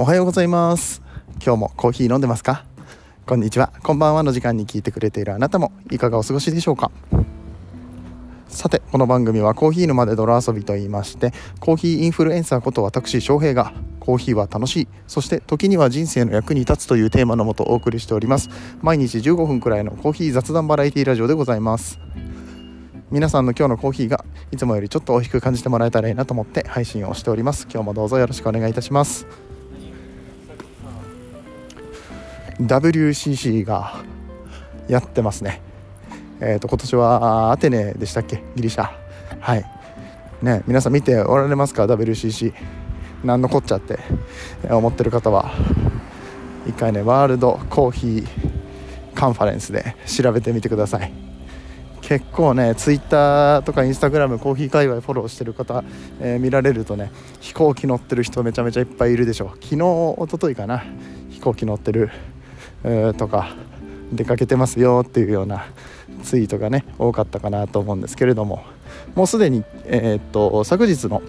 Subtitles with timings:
[0.00, 1.02] おはようございます。
[1.44, 2.64] 今日もコーヒー飲んでますか？
[3.26, 3.72] こんにちは。
[3.82, 6.92] こんばんはの時間に聞いてくれているあなたもいかがお過ごしでしょうか？
[8.46, 18.50] さてこの番組はコーヒー沼で泥遊びと言いましてコーヒーインフルエンサーこと私翔平がコーヒーは楽しいそして時には人生の役に立つというテーマのもとお送りしております。
[18.80, 21.98] 毎日15分くらいのコーヒー雑談バラエティラジオでございます。
[23.10, 27.66] 皆さんの今日のコーヒーがいつもよりちょっと美味しく感じてもらえたらいいなと思って配信をしております。
[27.68, 29.26] 今日もどうぞよろしくお願いいたします。
[32.60, 34.02] WCC が
[34.88, 35.60] やってますね。
[36.40, 38.42] えーと、今年はアテネでしたっけ？
[38.56, 38.90] ギリシャ。
[39.40, 39.64] はい。
[40.42, 42.52] ね皆さん見ておられますか？WCC
[43.24, 43.98] 何のこっちゃって。
[44.70, 45.50] 思ってる方は。
[46.66, 48.26] 一回ねワールドコーヒー
[49.14, 51.12] カンファレンスで調べてみてください。
[52.02, 55.84] 結構ねツイッターとかインスタグラムコーヒー界隈フォローしてる方、
[56.20, 59.48] えー、見られるとね飛行機乗ってる人めちゃめちゃいっぱいいるでしょう。
[59.62, 60.84] 昨日一昨日かな？
[61.30, 62.10] 飛行機乗ってる、
[63.16, 63.54] とか
[64.12, 65.66] 出かけてますよっていうような
[66.22, 68.64] ツイートがね多かったかなと思うんですけれども
[69.14, 71.22] もうすでに、えー、っと昨日の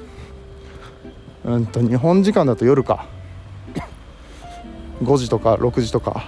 [1.46, 3.08] うんと日本時間だと夜か
[5.04, 6.26] 5時とか6時とか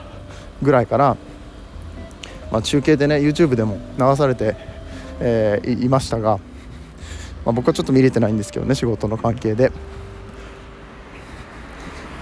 [0.61, 1.17] ぐらいから、
[2.51, 4.55] まあ、中継でね YouTube でも流されて、
[5.19, 6.37] えー、いましたが、
[7.45, 9.71] まあ、僕はちょっと見れてないんですけどね仕事の関係で。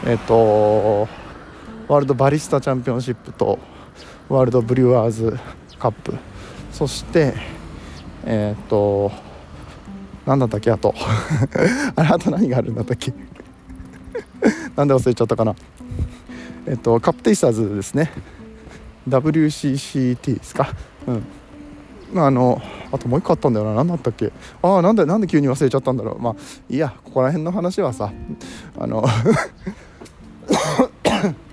[0.05, 1.09] えっ、と
[1.89, 3.57] ワールドバリスタチャンピオンシップと
[4.29, 5.37] ワールドブリュワーズ
[5.79, 6.13] カップ。
[6.71, 7.33] そして
[8.25, 9.11] えっ、と
[10.25, 10.93] 何だったっけあと。
[11.95, 13.11] あれあと何があるんだったっけ？
[14.77, 15.55] なんで忘れちゃったかな？
[16.67, 18.11] えっとカップテイスターズですね。
[19.07, 20.69] WCCT ですか？
[21.07, 22.21] うん。
[22.23, 23.73] あのあともう一個あったんだよな。
[23.73, 24.31] 何だったっけ？
[24.61, 26.19] ああなんでなんで急に忘れちゃったんだろう。
[26.21, 26.35] まあ
[26.69, 26.93] いいや。
[27.03, 28.11] ここら辺の話はさ。
[28.77, 29.03] あの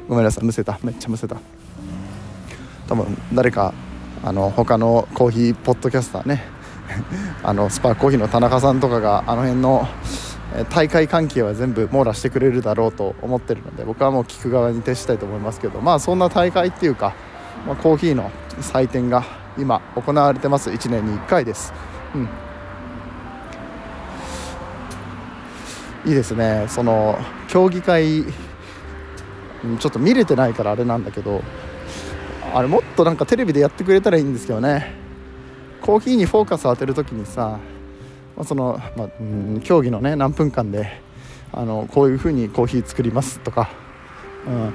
[0.09, 0.45] ごめんなさい。
[0.45, 0.79] むせた。
[0.83, 1.37] めっちゃむせた。
[2.89, 3.75] 多分誰か
[4.25, 6.45] あの他のコーヒーポッドキャスターね。
[7.43, 9.89] あのスパーコーヒーの田中さんとかがあの辺の
[10.71, 17.13] 大会関係は全部網羅してくれるだろうと思ってるので僕はもう聞く側に徹したいと思いますけどまあそんな大会っていうか、
[17.67, 18.31] まあ、コーヒーの
[18.61, 19.25] 祭典が
[19.59, 20.71] 今行われてます。
[20.71, 21.73] 1年に1回です、
[22.15, 22.29] うん、
[26.09, 26.67] いいですね。
[26.69, 27.19] その
[27.49, 28.25] 競技会
[29.79, 31.43] ちょっと見れてないからあれなんだけど
[32.55, 34.95] あれもっとなんかテレビでやってくれたらいいんですけどね。
[35.83, 37.61] コーヒーにフォーカス当てる時にさ、
[38.37, 41.01] ま、その、まあ、うん競技のね何分間で
[41.53, 43.71] あのこういう風にコーヒー作りますとか、
[44.47, 44.75] うん、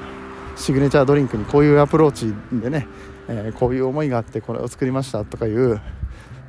[0.55, 2.87] シグネチャードリンクにこういうアプローチでね、
[3.27, 5.81] えー、こういう思いがあってこれを作りましたとかいう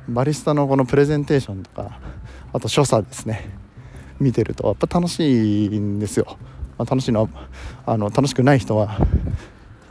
[0.07, 1.99] バリスタのこのプレゼンテーションとか
[2.53, 3.63] あと所作ですね。
[4.19, 6.37] 見てるとやっぱ楽しいんですよ、
[6.77, 7.29] まあ、楽しいのは
[7.85, 8.97] あの楽しくない人は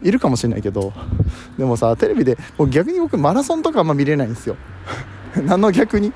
[0.02, 0.92] いるかもしれないけど
[1.56, 4.56] でもさテレビでもう逆に僕マラソンとかあんま見れないんですよ。
[5.46, 6.12] 何の逆に？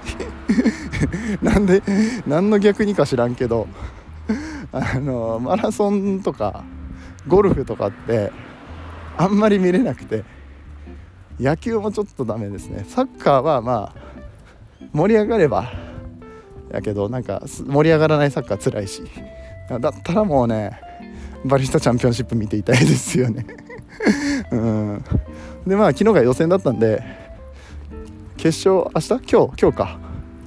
[1.42, 1.82] なんで
[2.26, 3.66] 何の逆にか知らんけど
[4.72, 6.64] あのマラソンとか
[7.26, 8.32] ゴルフとかって
[9.16, 10.24] あんまり見れなくて
[11.38, 12.84] 野球もちょっとダメですね。
[12.88, 14.00] サッカーはまあ
[14.92, 15.70] 盛り上がれば
[16.70, 19.02] やけどなんか盛り上がらないサッカー辛いし。
[19.68, 20.78] だったらもうね
[21.44, 23.46] バリスタチャンピオンシップ見ていたいですよね。
[24.52, 25.04] うん。
[25.66, 27.02] でまあ昨日が予選だったんで
[28.36, 29.08] 決勝明日？
[29.30, 29.98] 今日今日か。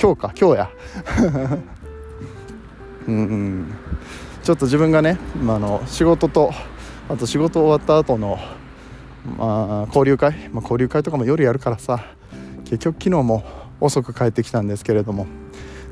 [0.02, 0.70] 今日か今日や。
[3.08, 3.74] うん、うん、
[4.44, 6.52] ちょっと自分がね、まあ、の仕事と
[7.10, 8.38] あと仕事終わった後の
[9.38, 12.00] まあ交流会、まあ、交流会とかも夜やるからさ。
[12.70, 13.44] 結局昨日も
[13.82, 15.26] 遅く帰ってきたんですけれども。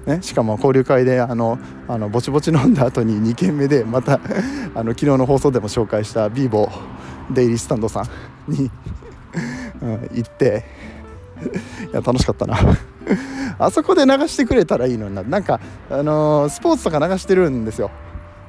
[0.07, 4.21] ね、しかも交流会であのあのぼちぼち飲んだ後に2軒目でまた
[4.73, 8.03] あの昨日の放送でも紹介したビーボーデイリースタンドさ
[8.47, 8.71] んに
[9.81, 10.65] うん、行って
[11.91, 12.57] いや楽しかったな。
[13.59, 15.23] あそこで流してくれたらいいのにな。
[15.23, 15.59] なんか
[15.89, 17.91] あのー、スポーツとか流してるんですよ、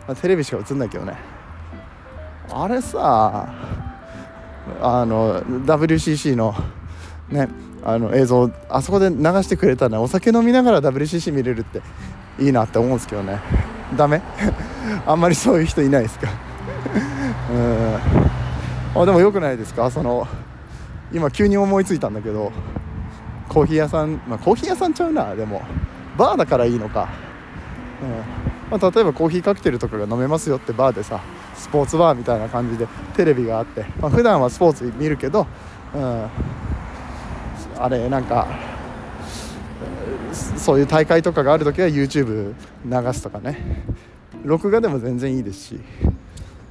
[0.07, 1.15] まあ、テレビしか映んないけどね。
[2.51, 3.49] あれさ
[4.81, 6.55] あの WCC の
[7.29, 7.49] ね
[7.89, 11.81] あの映像あそこで流してくれたらお酒飲みながら WCC 見れるって
[12.39, 13.41] いいなって思うんですけどね。
[13.97, 14.21] ダメ？
[15.07, 16.29] あんまりそういう人いないですか？
[18.95, 19.03] うん。
[19.03, 19.91] あでもよくないですか？
[19.91, 20.27] その
[21.13, 22.53] 今急に思いついたんだけど。
[23.49, 25.35] コーヒー屋さんまあコーヒー屋さんちゃうな。
[25.35, 25.63] でも
[26.19, 27.09] バーだからいいのか、
[28.03, 28.79] うん。
[28.79, 31.21] まあ、例えばコーヒーカクテルとかが飲めますよってバーでさ
[31.55, 32.87] スポーツバーみたいな感じで
[33.17, 35.47] テレビがあって、まあ、普段はスポーツ見るけど、
[35.95, 36.27] うん、
[37.79, 38.47] あれなんか
[40.57, 42.55] そういう大会とかがある時は YouTube
[42.85, 43.85] 流すとかね。
[44.45, 45.81] 録画でも全然いいですし。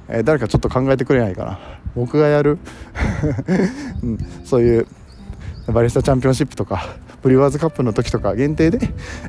[0.08, 1.58] えー、誰かちょっと考えてくれないかな。
[1.94, 2.58] 僕がやる、
[4.02, 4.86] うん、そういう
[5.66, 8.78] バリスタチャンピオンシップとかブリュワーズカップの時とか限定で、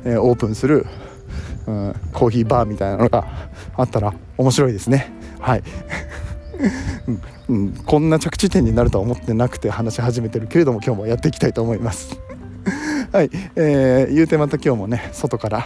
[0.04, 0.86] えー、オープンする、
[1.66, 3.26] うん、コーヒーバーみたいなのが
[3.76, 5.12] あったら面白いですね。
[5.38, 5.62] はい。
[7.48, 12.20] うん、こんな着地点になるとは思ってなくて話し始めてるけれども今日もやっていきたいと思います。
[13.12, 15.64] はい、えー、言うてまた今日もね外から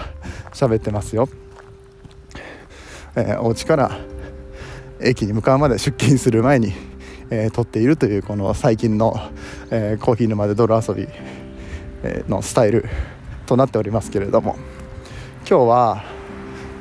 [0.53, 1.29] 喋ってますよ、
[3.17, 3.99] えー、お家から
[5.01, 6.73] 駅に向かうまで出勤する前に、
[7.31, 9.21] えー、撮っているというこの最近の、
[9.71, 11.09] えー、コーヒー沼で泥遊び
[12.29, 12.87] のスタイル
[13.47, 14.57] となっておりますけれども
[15.49, 16.05] 今日は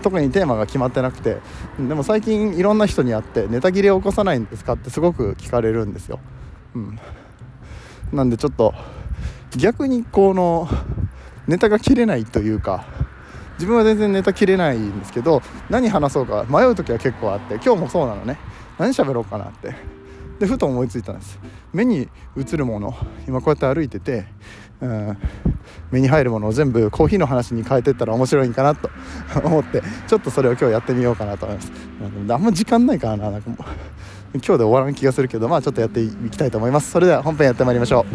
[0.01, 1.38] 特にテーマが決まってなくて
[1.79, 6.19] でも最近いろんな人に会ってネタ切れを起こさないんですかってすごく聞かれるんですよ、
[6.75, 6.99] うん、
[8.11, 8.73] なんでちょっと
[9.57, 10.67] 逆にこの
[11.47, 12.85] ネタが切れないというか
[13.55, 18.37] 自分は全然ネタ切れないんですけど何話そうか迷う時は結構あって今日もそうなのね。
[18.77, 19.75] 何喋ろうかなって。
[20.39, 21.39] でふと思いついたんです。
[21.73, 22.95] 目に映るもの
[23.27, 24.25] 今こうやって歩いてて、
[24.79, 25.17] うん、
[25.91, 28.89] 目に入るものを全部コーヒーの話に変えてったら面白いんかなと
[29.43, 31.71] 思ってちょっとそれを今日やってみようかなと思います。
[32.29, 33.63] あんま時間ないからななんかもう。
[34.35, 36.91] 今日で終わらん気がするけどまあちょっとやっていきたいと思います。
[36.91, 38.05] それでは本編やってまいりましょ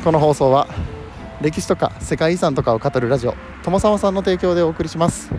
[0.00, 0.04] う。
[0.04, 0.66] この放送は
[1.42, 5.30] 歴史とか世界遺産とかを語るラジオ友沢さんの提供でお送りします。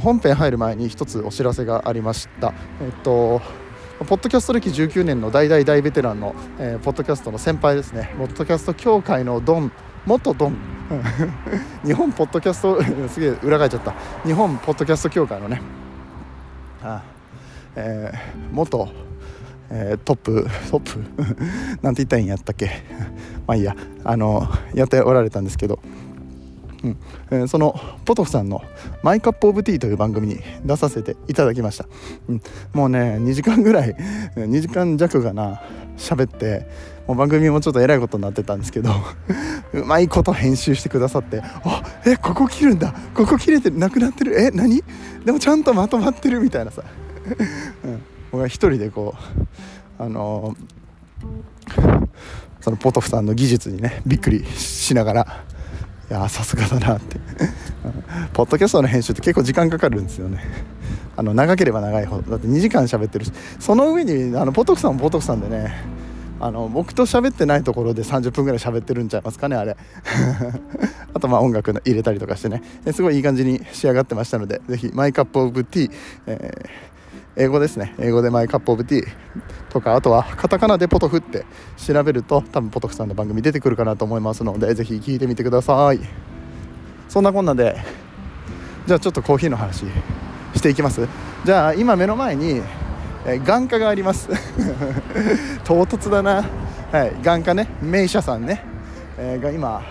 [0.00, 2.52] 本編入る前に一つお知らせがありました。
[2.80, 3.40] えっと
[4.06, 8.14] ポッドキャスト歴19年の大大大ベテランの、えー、ポッドキャストの先輩ですね。
[8.16, 9.72] ポッドキャスト協会のドン
[10.06, 10.56] 元ドン。
[11.84, 12.80] 日本ポッドキャスト
[13.10, 13.94] すげえ裏返っちゃった。
[14.24, 15.60] 日本ポッドキャスト協会のね。
[16.82, 17.02] あ、
[17.74, 18.88] えー、元、
[19.70, 21.00] えー、トップトップ？
[21.82, 22.70] なんて言ったらいいんやったっけ？
[23.48, 23.74] まあいいや。
[24.04, 25.80] あのやっておられたんですけど。
[26.84, 26.96] うん。
[27.30, 28.62] えー、そのポトフさんの
[29.02, 31.86] 「マイカップオブティー」という番組に出させていただきました、
[32.28, 32.42] うん、
[32.72, 33.96] もうね2時間ぐらい
[34.36, 35.60] 2時間弱がな
[35.96, 36.68] 喋って
[37.06, 38.90] もう番組もちょっとえらいことになってたんですけど
[39.72, 42.94] うまいこと編集してくださって「あえここ切るんだ。
[43.14, 44.40] ここ切れてなくなってる。
[44.40, 44.82] え何？
[45.24, 46.82] でもちゃんとまとまってる」みたいなさ、
[47.84, 49.14] うん、僕は一人でこ
[49.98, 52.08] うあのー、
[52.60, 55.44] そのポトフさんの技術にねびっくりしながら
[56.10, 57.18] いやさすがだなって。
[58.32, 60.42] ポッドキャストの編集って結構時間かかるんですよね。
[61.16, 62.30] あの長ければ長いほど。
[62.30, 63.32] だって2時間喋ってるし。
[63.58, 65.74] その上にあのポトフさんもポトフさんでね
[66.40, 69.76] あの僕と喋ってないところで30分ぐらい喋ってるんちゃいますかねあれ。
[71.12, 72.62] あとまあ音楽の入れたりとかしてね。
[72.92, 75.92] すごいいい感じに仕上がってましたのでぜひマイカップオブティー、
[76.26, 76.87] えー
[77.40, 77.94] 英語ですね。
[78.00, 79.08] 英語でマイカップオブティー
[79.70, 81.46] とかあとはカタカナでポトフって
[81.76, 86.00] 調べると多分ポトフさんの番組出てくるかなと思いますのでぜひ聞いてみてください。
[87.08, 87.76] そんなこんなで
[88.88, 89.84] じゃあちょっとコーヒーの話
[90.56, 91.06] していきます。
[91.44, 92.60] じゃあ今目の前に、
[93.24, 94.28] え眼科があります。
[95.62, 96.44] 唐突だな、
[96.90, 97.68] はい、眼科ね。
[97.80, 98.64] 名車さんね、
[99.16, 99.82] えー、が今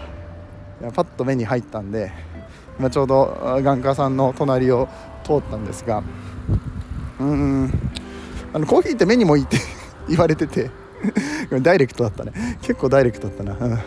[0.94, 2.12] パッと目に入ったんで
[2.78, 4.90] 今ちょうど眼科さんの隣を
[5.24, 6.04] 通ったんですが
[7.20, 7.72] うん。
[8.54, 9.58] あのコーヒーって目にもいいって
[10.10, 10.70] 言われてて。
[11.62, 12.32] ダイレクトだったね。
[12.62, 13.78] 結構ダイレクトだったな、うん、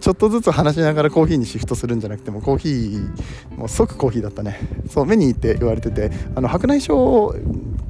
[0.00, 4.60] ちょっとずつ話しながらコーヒーにシフトするんじゃなくてもコーヒーもう即コーヒーだったね。
[4.88, 7.36] そう目にいいって言われててあの白内障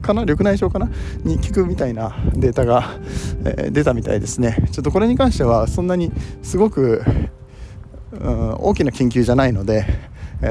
[0.00, 0.22] かな？
[0.22, 0.90] 緑内障かな？
[1.24, 2.98] に効くみたいなデータが、
[3.44, 4.66] えー、出たみたいですね。
[4.72, 6.10] ちょっとこれに関してはそんなに
[6.42, 7.04] すごく、
[8.12, 9.84] うん、大きな研究じゃないので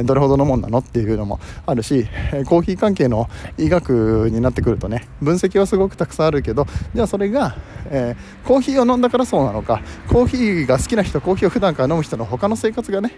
[0.04, 2.08] どれほどのもんなのっていうのもあるし
[2.46, 7.56] コーヒー関係の医学になってくるとね分析はすごくたくさんあるけどじゃあそれが、
[7.90, 13.14] えー、コーヒーを飲んだからそうなのかコーヒーが好きな人コーヒーを普段から飲む人の他の生活がね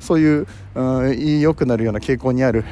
[0.00, 2.64] そういう、うん、良くなるような傾向にある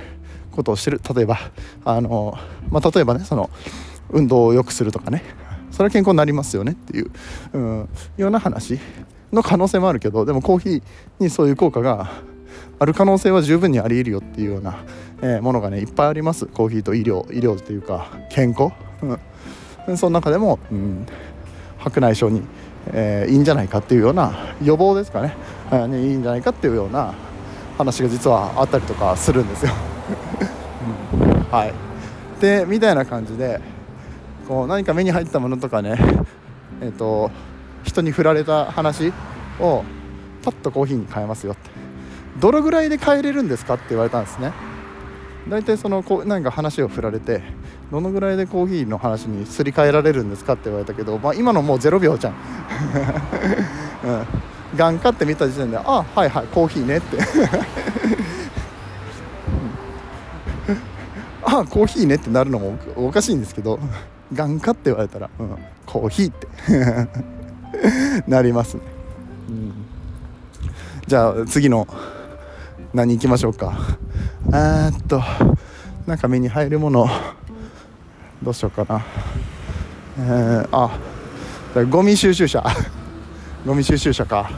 [0.52, 1.00] ことを知る。
[1.14, 1.38] 例えば
[1.84, 2.38] あの、
[2.70, 3.50] まあ、例えばねその
[4.10, 5.22] 運動を良くするとかね
[5.70, 7.10] それは健康になりますよねっていう、
[7.52, 8.78] うん、ような話
[9.32, 10.82] の可能性もあるけどでもコーヒー
[11.18, 12.10] にそういう効果が
[12.78, 14.78] ある可能性は十分にありえるよっていうような、
[15.22, 16.46] えー、ものがねいっぱいあります。
[16.46, 18.72] コーヒーと医療医療っていうか健康、
[19.86, 21.06] うん、その中でも、うん、
[21.78, 22.44] 白内障に、
[22.88, 25.34] えー、いいんじゃないかっていうような予防ですかね、
[25.70, 27.14] えー、いいんじゃないかっていうような
[27.78, 29.72] 話が実はあったりとかするんですよ、
[31.14, 31.74] うん、はい。
[32.40, 33.60] でみたいな感じで
[34.46, 35.98] こう何か目に入ったものとかね
[36.80, 37.30] えっ、ー、と
[37.84, 39.12] 人に振られた話
[39.60, 39.82] を
[40.42, 41.75] パッとコーヒーに変えますよって。
[42.40, 44.52] どのぐらいで帰れるんですかって言われたんですね。
[45.48, 47.40] 大体そのこうなんか話を振られて
[47.92, 52.34] どのぐらいでコーヒーの話にすり替えられるんですかって言われたけど、まあ、今のもう0秒じゃん、
[54.04, 54.10] う
[54.74, 57.18] ん、眼科って見た時点であはいはいコーヒーねって。
[61.48, 63.78] ああコーヒーねってなるのもおかしいんですけど
[64.32, 66.48] 眼科って言われたら、うん、コーヒーって。
[68.26, 68.80] なりますね、
[69.48, 69.72] うん、
[71.06, 71.86] じゃあ次の
[72.96, 73.76] 何行きましょうか。
[74.46, 75.20] えっと
[76.06, 77.06] なんか目に入るもの。
[78.42, 79.04] どうしようかな。
[80.18, 80.98] えー、あ
[81.90, 82.64] ゴミ収集車。
[83.66, 84.50] ゴミ収集車か。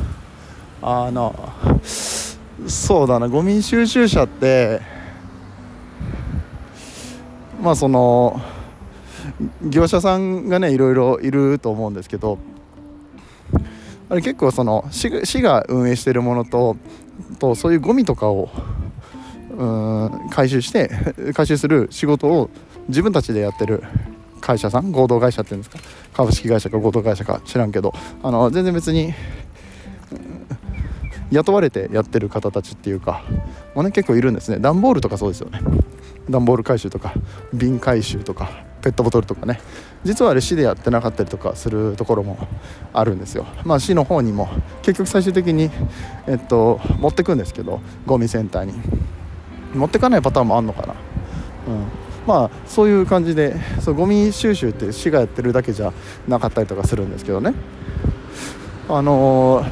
[0.80, 1.34] あの
[2.68, 3.26] そうだな。
[3.26, 4.82] ゴミ収集車って
[7.60, 8.40] まあその
[9.62, 12.38] 業者さんがねいろいろいると思うんですけど
[14.08, 16.76] あれ結構その市市が運営してるものと
[17.38, 18.50] とそういうゴミとかを
[19.50, 20.90] うん回収して
[21.34, 22.50] 回収する仕事を
[22.88, 23.82] 自分たちでやってる
[24.40, 25.78] 会社さん合同会社っていうんですか
[26.12, 29.12] 株式会社か合同会社か知らんけどあの全然別に
[31.30, 33.22] 雇われてやってる方たちっていうか
[33.74, 34.58] もう、ね、結構いるんですね。
[34.58, 35.60] 段ボールとかそうですよね。
[36.30, 37.12] 段ボール回収とか
[37.52, 38.50] 瓶回収とか
[38.82, 39.60] ペットボトルとかね。
[40.04, 42.38] 実はあれ市でやってなかったりとかするところも
[42.92, 43.46] あるんですよ。
[43.64, 44.48] まあ市の方にも
[44.82, 45.70] 結局最終的に、
[46.26, 48.74] えっと、持ってくんですけどゴミセンターに。
[49.74, 50.94] 持ってかないパターンもあんのかな。
[50.94, 50.94] うん。
[52.26, 55.92] まあそういう感じでそうゴミ収集って市がやってるだけじゃ
[56.26, 57.54] なかったりとかするんですけどね。
[58.88, 59.70] あのー、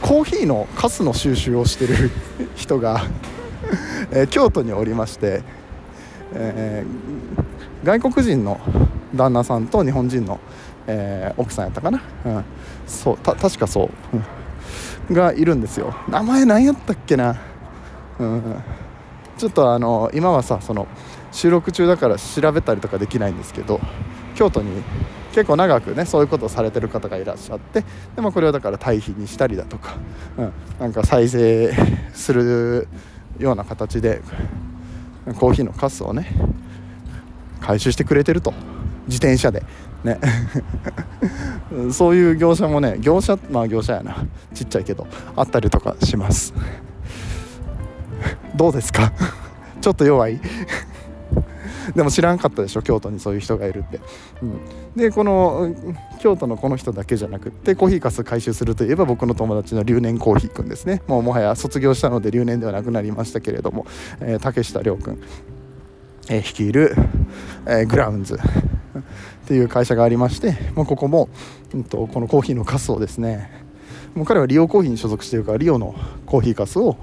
[0.00, 2.10] コーヒーのカスの収集をしてる
[2.54, 3.02] 人が
[4.10, 5.42] えー、京都におりまして、
[6.32, 8.60] えー、外国人の
[9.14, 10.38] 旦那さんと日本人の、
[10.86, 12.44] えー、奥さんやったかな、うん、
[12.86, 13.90] そう確かそ
[15.10, 15.94] う、がいるんですよ。
[16.08, 17.40] 名前何やったっけな、
[18.18, 18.62] うん、
[19.36, 20.86] ちょっとあの今はさその
[21.32, 23.80] 収録中だから調べたりとかできないんですけど
[24.34, 24.82] 京都に
[25.32, 27.84] 結構長くねそういうことをされてる方がいらっしゃって
[28.16, 29.96] でもこれをだから堆肥にしたりだとか、
[30.36, 31.72] うん、なんか再生
[32.12, 32.88] する
[33.38, 34.20] ような形で
[35.38, 36.32] コーヒーのカスをね
[37.60, 38.52] 回収してくれてると。
[39.08, 39.64] 自転車で。
[40.04, 40.18] ね。
[41.90, 44.16] そういう業者もね業者まあ業者やな。
[44.54, 46.54] ちっちゃいけどあったりとかします。
[48.54, 49.12] どうですか？
[49.80, 50.40] ちょっと弱い？
[51.96, 52.82] でも知らんかったでしょ？
[52.82, 54.00] 京都にそういう人がいるって、
[54.42, 54.60] うん、
[54.94, 55.74] でこの
[56.20, 61.02] 京都のこの人だけじゃなくってコーヒーかす回収するといえば僕の友達の留年コーヒーくんですね。
[61.06, 63.86] もうもはや卒業したので留年ではなくなりましたけれども、
[64.20, 65.18] えー、竹下涼君、
[66.28, 66.94] えー、率いる、
[67.66, 68.38] えー、グラウンズ。
[68.98, 71.28] っていう会社がありましてもうここも、
[71.74, 73.50] うんと、このコーヒーのカスをですね
[74.14, 75.94] もう彼はリオコーヒーに所属しているからリオの
[76.26, 76.96] コーヒーかすを、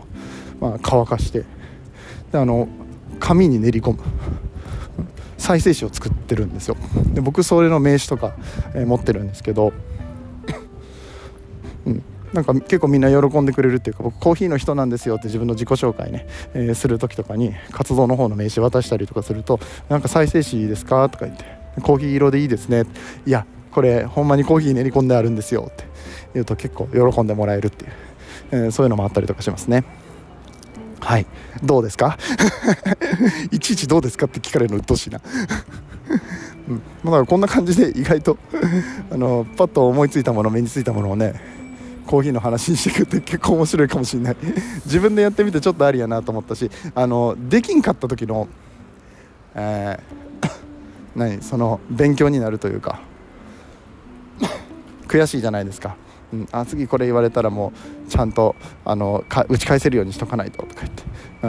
[0.60, 1.46] まあ、乾かして
[2.32, 2.68] であの
[3.20, 4.00] 紙に練り込む
[5.38, 6.75] 再生紙を作ってるんですよ。
[7.14, 8.36] で僕それの名刺とか、
[8.74, 9.74] えー、持ってるんですけど、
[11.86, 21.46] うん、なんか結構みんな喜んでくれるっていうか僕コーヒーの人なんですよって自分の自己紹介ね、えー、する時とかに活動の方の名刺渡したりとかすると「なんか再生紙ですか?」とか言って
[21.82, 22.84] 「コーヒー色でいいですね」
[23.25, 25.86] いやこれほんまにコーヒー練り込んであるんですよって。
[26.34, 27.91] 言うと結構喜んでもらえるっていう、
[28.51, 29.86] えー、そういうのもあったりとかしますね。
[31.00, 31.25] はい。
[31.63, 32.17] どうですか？
[33.51, 35.22] いちいちどうですかって聞かれるの鬱陶しいな？
[36.67, 38.38] うん、だからこんな感じで意外と
[39.12, 41.36] あのパッと思いついたもの目についたものをね
[42.05, 44.38] コーヒーの話にしていくって結構面白いかもしれない。
[44.86, 48.50] 自分でやってみてちょっとありやなと思ったしあのできんかった時の、
[49.55, 50.25] えー、
[51.15, 53.01] 何その勉強になるというか。
[55.07, 55.95] 悔しいじゃないですか。
[56.34, 57.72] うん、あ次これ言われたらも
[58.07, 61.03] うちゃんとあのか打ち返せるようにしとかないととか言って、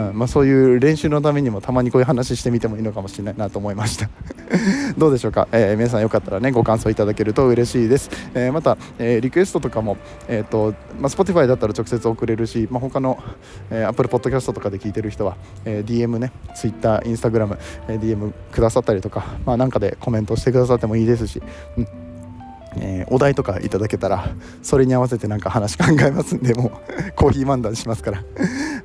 [0.09, 4.09] うんまあ、そういう練習のためにもたまにこういう話してみてもいいのかもしれないなと思いました。
[4.97, 13.21] どうでしょうか、えー、皆さんよかったらねご感想いただけると嬉しいです、えー、また、えー、リクエストとかも、えーとまあ、Spotify だったら直接送れるし、まあ、他の、
[13.69, 15.35] えー、Apple Podcast とかで聞いてる人は、
[15.65, 21.41] えー、DM ね Twitter、Instagram、えー、DM くださったりとか、まあ、なんかでコメントしてくださってもいいですし、
[21.77, 22.06] うん。
[22.79, 24.29] えー、お題とかいただけたら
[24.61, 26.71] それに合わせてなんか話考えますんでもう
[27.15, 28.23] コーヒー漫談しますから。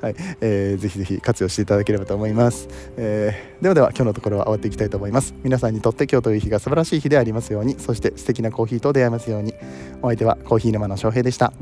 [0.02, 5.32] はい、えー、ぜひぜひ活用していただければと思います、えー、ではでは今日のところは終わっていきたいと思います。
[5.44, 9.54] 皆さんにとって今日という日が素晴らしい日でありますようにそして素敵なコーヒーと出会いますように。
[10.02, 11.52] お相手はコーヒー沼の翔平でした。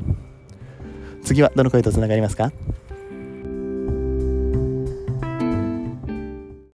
[1.22, 2.50] 次はどの声とつながりますか？